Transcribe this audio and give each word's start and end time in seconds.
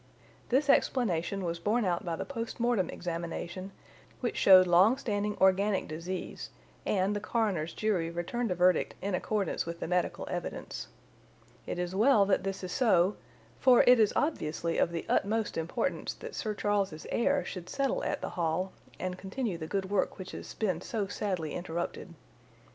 This 0.49 0.67
explanation 0.67 1.45
was 1.45 1.59
borne 1.59 1.85
out 1.85 2.03
by 2.03 2.15
the 2.15 2.25
post 2.25 2.59
mortem 2.59 2.89
examination, 2.89 3.71
which 4.19 4.35
showed 4.35 4.65
long 4.65 4.97
standing 4.97 5.37
organic 5.39 5.87
disease, 5.87 6.49
and 6.87 7.15
the 7.15 7.19
coroner's 7.19 7.71
jury 7.71 8.09
returned 8.09 8.49
a 8.49 8.55
verdict 8.55 8.95
in 9.03 9.13
accordance 9.13 9.67
with 9.67 9.79
the 9.79 9.87
medical 9.87 10.27
evidence. 10.27 10.87
It 11.67 11.77
is 11.77 11.93
well 11.93 12.25
that 12.25 12.43
this 12.43 12.63
is 12.63 12.71
so, 12.71 13.15
for 13.59 13.83
it 13.85 13.99
is 13.99 14.11
obviously 14.15 14.79
of 14.79 14.91
the 14.91 15.05
utmost 15.07 15.55
importance 15.55 16.15
that 16.15 16.33
Sir 16.33 16.55
Charles's 16.55 17.05
heir 17.11 17.45
should 17.45 17.69
settle 17.69 18.03
at 18.03 18.21
the 18.21 18.29
Hall 18.29 18.71
and 18.99 19.19
continue 19.19 19.59
the 19.59 19.67
good 19.67 19.91
work 19.91 20.17
which 20.17 20.31
has 20.31 20.55
been 20.55 20.81
so 20.81 21.05
sadly 21.05 21.53
interrupted. 21.53 22.15